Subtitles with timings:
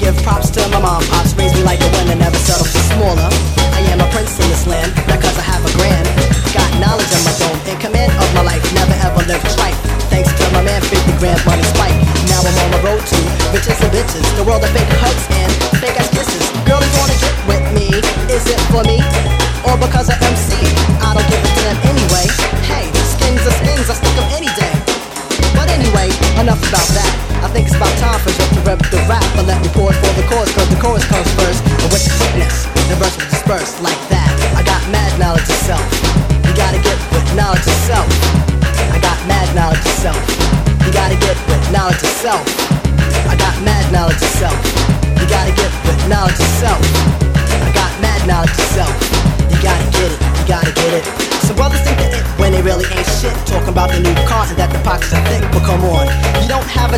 [0.00, 1.04] give props to my mom.
[1.12, 3.28] Pops raised me like a winner, never settle for smaller.
[3.76, 6.08] I am a prince in this land, not cause I have a grand.
[6.56, 9.76] Got knowledge in my dome, in command of my life, never ever lived tripe.
[10.08, 11.94] Thanks to my man, 50 grand money spike.
[12.32, 13.18] Now I'm on the road to
[13.52, 14.24] riches and bitches.
[14.40, 16.42] The world of fake hugs and fake ass kisses.
[16.64, 17.92] Girl, you wanna get with me?
[18.32, 19.04] Is it for me?
[19.68, 20.19] Or because I
[30.30, 30.59] me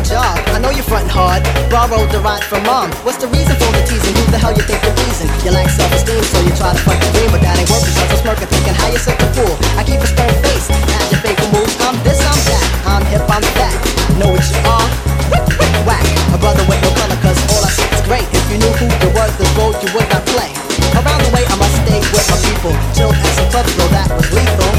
[0.03, 1.41] job, I know you're fronting hard.
[1.71, 2.91] Borrowed the ride from mom.
[3.07, 4.13] What's the reason for the teasing?
[4.19, 5.31] Who the hell you think you're pleasing?
[5.47, 7.95] You lack self-esteem, so you try to fuck the dream, but that ain't working.
[7.95, 9.55] So I'm smirking, thinking how you such a fool.
[9.79, 11.73] I keep a stern face, as your fake moves.
[11.81, 12.65] I'm this, I'm that.
[12.83, 13.75] I'm hip, I'm that.
[14.19, 14.87] Know what you are?
[15.31, 16.05] Wick, wick, whack.
[16.35, 18.27] A brother with no color, cause all I see is great.
[18.35, 20.51] If you knew who the word the road, you would not play.
[20.99, 22.75] Around the way, I must stay with my people.
[22.91, 24.71] Chill at some clubs, though that was lethal.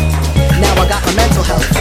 [0.61, 1.74] Now I got my mental health.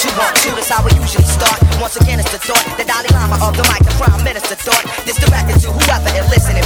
[0.00, 0.50] what you want to.
[0.56, 1.60] That's how we usually start.
[1.80, 4.84] Once again, it's the thought, the Dalai Lama of the mic, the prime minister thought.
[5.04, 6.59] This directed to whoever is listening.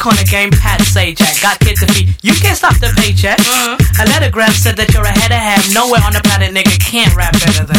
[0.00, 1.44] Corner game, Pat Sajak.
[1.44, 2.16] Got kid to feed.
[2.24, 3.36] You can't stop the paycheck.
[3.36, 3.76] Uh-huh.
[4.00, 5.60] A lettergraph said that you're ahead of ham.
[5.76, 7.76] Nowhere on the planet, nigga, can't rap better than.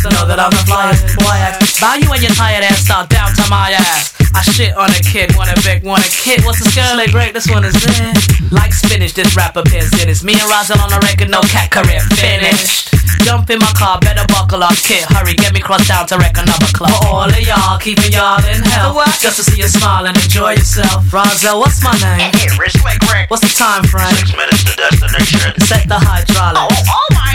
[0.00, 1.20] So know that I'm the flyest.
[1.20, 4.16] Boy, I bow you and your tired ass start down to my ass.
[4.32, 6.40] I shit on a kid, want a big, want a kid.
[6.48, 6.88] What's the skill?
[6.96, 8.16] Like break, this one is in.
[8.48, 10.08] Like spinach, this rapper pins it.
[10.08, 12.87] It's me and Rozelle on the record, no cat career finished.
[13.24, 15.04] Jump in my car, better buckle up, kid.
[15.08, 16.90] Hurry, get me crossed down to wreck another club.
[17.02, 18.94] For all of y'all, keeping y'all in hell.
[18.94, 19.12] What?
[19.20, 21.12] Just to see you smile and enjoy yourself.
[21.12, 22.32] Rozelle, what's my name?
[22.32, 22.98] Hey, Rich Rick.
[23.30, 24.08] What's the time frame?
[24.16, 25.60] Six minutes to destination.
[25.60, 26.88] Set the hydraulics.
[26.88, 27.27] Oh, oh my!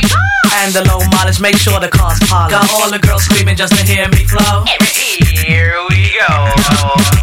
[0.62, 2.54] And the low mileage, make sure the car's polished.
[2.54, 4.64] Got all the girls screaming just to hear me flow.
[4.68, 6.30] Here we go.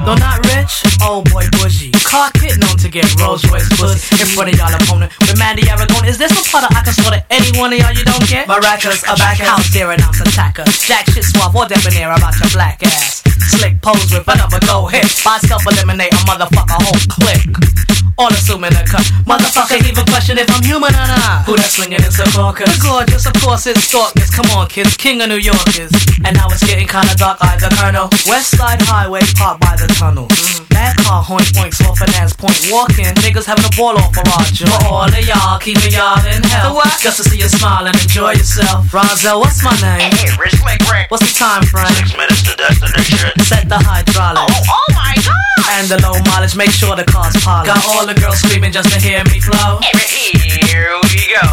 [0.04, 1.94] Though not rich, oh boy, bushy.
[2.02, 5.12] Car kid known to get Rolls Royce pussy in front of y'all opponent.
[5.20, 8.04] With Mandy Aragon, is this a part I can slaughter any one of y'all you
[8.04, 8.48] don't get?
[8.48, 10.64] Maracas, a back house, dare announce attacker.
[10.84, 13.22] Jack shit suave or debonair about your black ass.
[13.54, 15.06] Slick pose with another go hit.
[15.24, 18.09] By self eliminate a motherfucker whole click.
[18.20, 19.00] All assuming a cut.
[19.24, 21.48] Motherfucker even question if I'm human or not.
[21.48, 22.68] Who that swinging in Secaucus?
[22.68, 24.28] The gorgeous, of course, it's stalkers.
[24.28, 25.88] Come on, kids, king of New Yorkers.
[26.20, 28.12] And now it's getting kinda dark, either Colonel.
[28.28, 30.28] West Side Highway, parked by the tunnel.
[30.28, 30.68] Mm.
[30.68, 32.60] Bad car, hoink, oink, slow finance point.
[32.68, 34.44] Walking, niggas having a ball off for our.
[34.52, 36.76] For all of y'all, keeping y'all in hell.
[36.76, 36.92] what?
[37.00, 38.92] Just to see you smile and enjoy yourself.
[38.92, 40.12] Rozelle, what's my name?
[40.12, 41.88] Hey, Rich Slick What's the time frame?
[41.96, 43.32] Six minutes to destination.
[43.48, 44.52] Set the hydraulics.
[44.68, 45.40] Oh, oh my god!
[45.78, 47.70] And the low mileage, make sure the car's polished.
[47.70, 49.78] Got all the girls screaming just to hear me flow.
[49.82, 51.46] Here we go.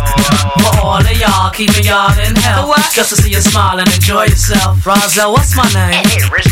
[0.58, 2.74] For all of y'all, keeping y'all in hell.
[2.94, 4.86] Just to see you smile and enjoy yourself.
[4.86, 6.04] Rozelle, what's my name?
[6.06, 6.48] Hey, Rich.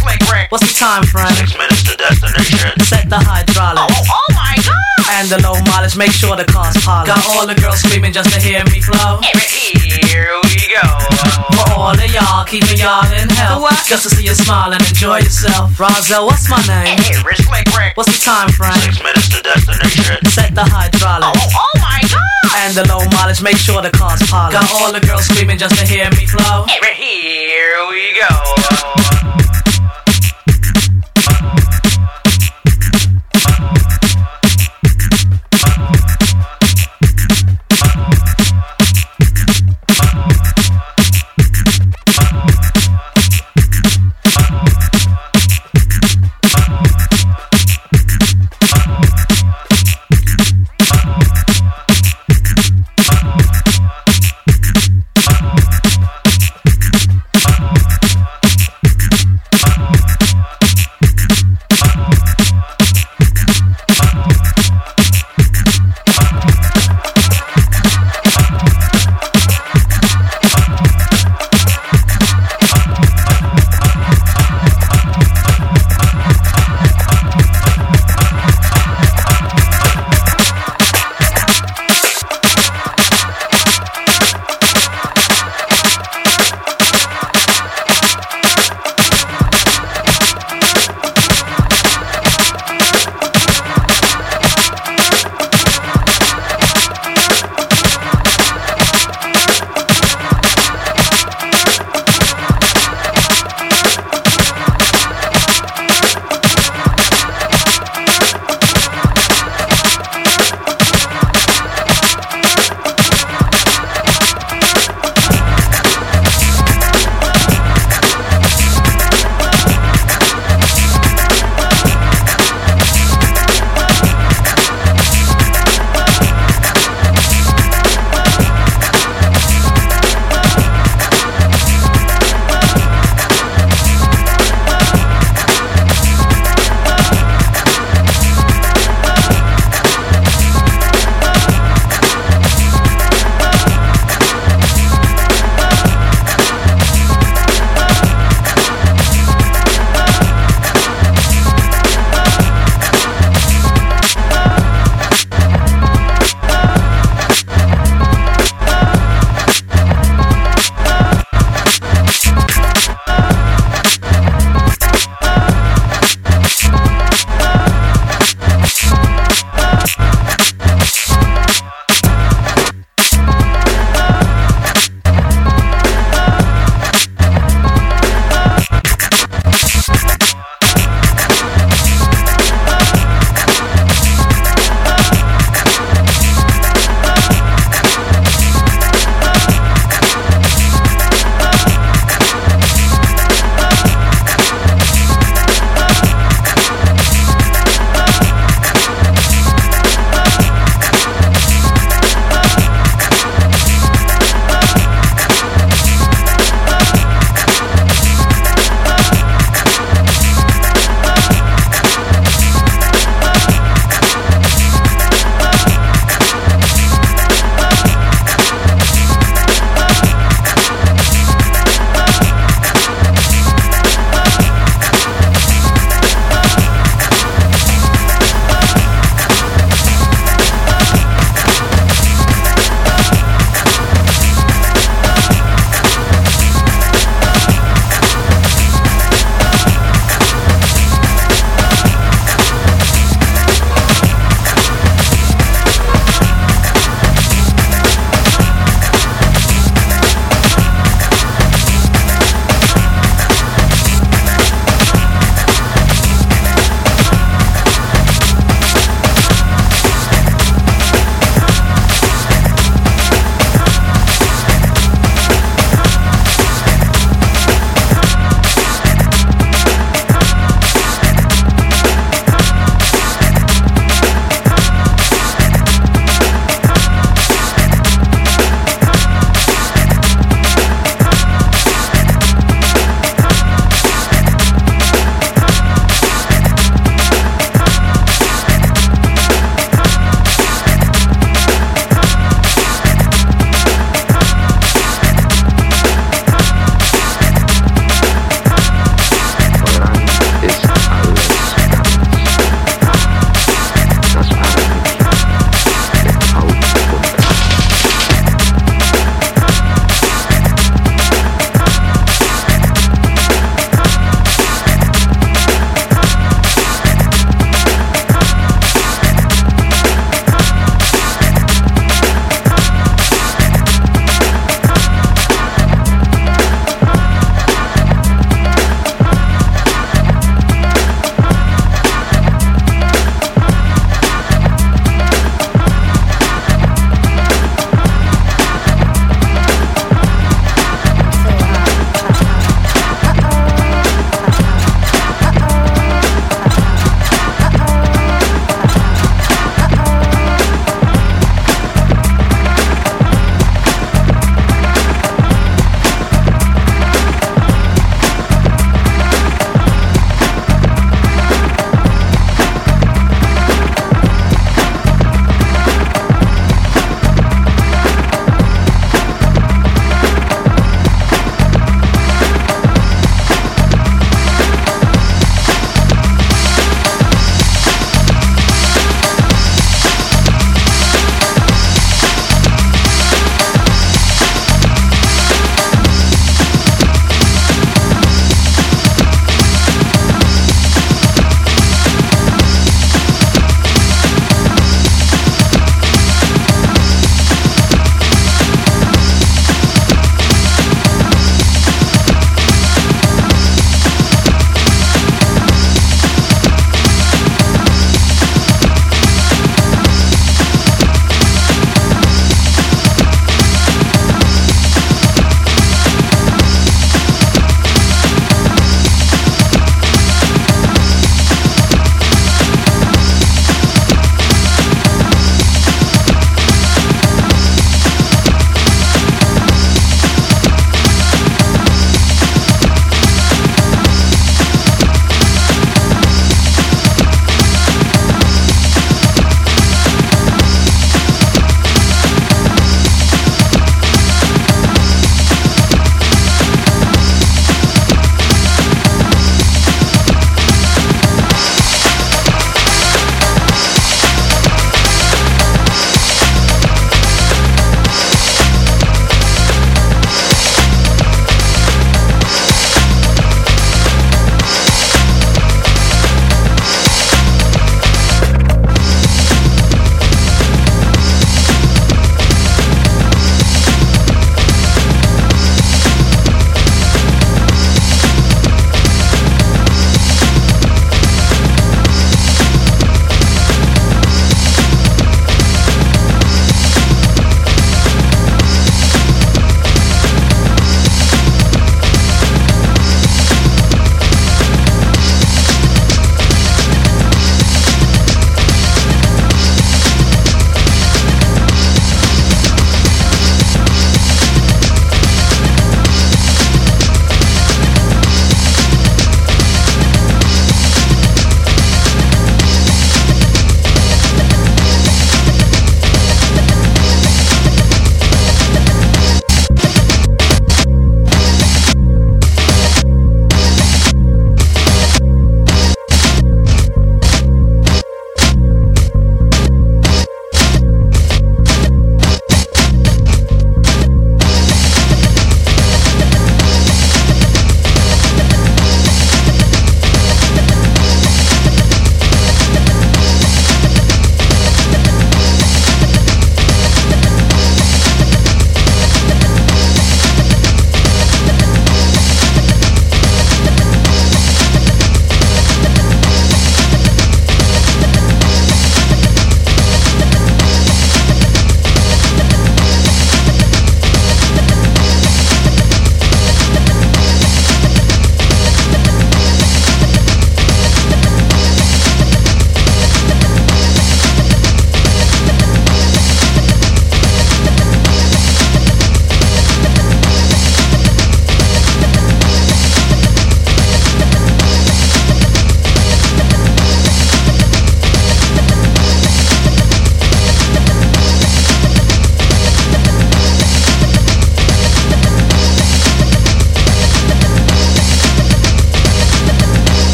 [0.49, 1.33] What's the time frame?
[1.33, 2.79] Six minutes to destination.
[2.85, 3.93] Set the hydraulics.
[3.97, 4.94] Oh, oh my god.
[5.15, 7.07] And the low mileage, make sure the car's polished.
[7.07, 9.23] Got all the girls screaming just to hear me flow.
[9.23, 10.83] Here we go.
[11.55, 13.63] For all of y'all, keeping y'all in hell.
[13.87, 15.79] Just to see you smile and enjoy yourself.
[15.79, 16.99] Rozelle, what's my name?
[16.99, 17.95] Hey, Rich Slick Rick.
[17.95, 18.75] What's the time frame?
[18.83, 20.19] Six minutes to destination.
[20.35, 21.31] Set the hydraulics.
[21.31, 22.51] Oh, oh my god.
[22.67, 24.59] And the low mileage, make sure the car's polished.
[24.59, 26.67] Got all the girls screaming just to hear me flow.
[26.67, 29.54] Here we go.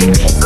[0.00, 0.39] Thank